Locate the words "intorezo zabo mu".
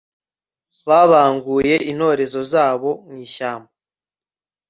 1.91-3.15